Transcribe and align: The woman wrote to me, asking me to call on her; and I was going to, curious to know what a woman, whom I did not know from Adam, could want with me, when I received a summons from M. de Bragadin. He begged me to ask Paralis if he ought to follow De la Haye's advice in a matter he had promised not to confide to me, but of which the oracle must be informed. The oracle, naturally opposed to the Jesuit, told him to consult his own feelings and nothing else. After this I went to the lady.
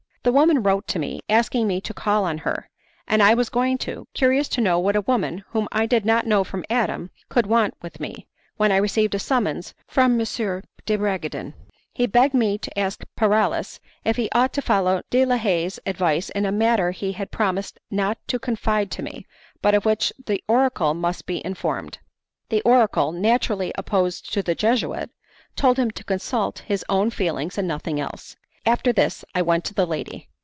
The 0.23 0.31
woman 0.31 0.61
wrote 0.61 0.87
to 0.89 0.99
me, 0.99 1.21
asking 1.29 1.65
me 1.67 1.81
to 1.81 1.95
call 1.95 2.25
on 2.25 2.37
her; 2.45 2.69
and 3.07 3.23
I 3.23 3.33
was 3.33 3.49
going 3.49 3.79
to, 3.79 4.07
curious 4.13 4.47
to 4.49 4.61
know 4.61 4.77
what 4.77 4.95
a 4.95 5.01
woman, 5.01 5.43
whom 5.49 5.67
I 5.71 5.87
did 5.87 6.05
not 6.05 6.27
know 6.27 6.43
from 6.43 6.63
Adam, 6.69 7.09
could 7.27 7.47
want 7.47 7.73
with 7.81 7.99
me, 7.99 8.27
when 8.55 8.71
I 8.71 8.77
received 8.77 9.15
a 9.15 9.19
summons 9.19 9.73
from 9.87 10.21
M. 10.21 10.63
de 10.85 10.95
Bragadin. 10.95 11.55
He 11.91 12.05
begged 12.05 12.35
me 12.35 12.59
to 12.59 12.77
ask 12.77 13.03
Paralis 13.17 13.79
if 14.05 14.17
he 14.17 14.29
ought 14.31 14.53
to 14.53 14.61
follow 14.61 15.01
De 15.09 15.25
la 15.25 15.37
Haye's 15.37 15.79
advice 15.87 16.29
in 16.29 16.45
a 16.45 16.51
matter 16.51 16.91
he 16.91 17.13
had 17.13 17.31
promised 17.31 17.79
not 17.89 18.19
to 18.27 18.37
confide 18.37 18.91
to 18.91 19.01
me, 19.01 19.25
but 19.63 19.73
of 19.73 19.85
which 19.85 20.13
the 20.27 20.43
oracle 20.47 20.93
must 20.93 21.25
be 21.25 21.43
informed. 21.43 21.97
The 22.49 22.61
oracle, 22.61 23.11
naturally 23.11 23.71
opposed 23.73 24.31
to 24.33 24.43
the 24.43 24.53
Jesuit, 24.53 25.09
told 25.55 25.79
him 25.79 25.89
to 25.89 26.03
consult 26.03 26.59
his 26.59 26.85
own 26.89 27.09
feelings 27.09 27.57
and 27.57 27.67
nothing 27.67 27.99
else. 27.99 28.35
After 28.63 28.93
this 28.93 29.25
I 29.33 29.41
went 29.41 29.65
to 29.65 29.73
the 29.73 29.87
lady. 29.87 30.27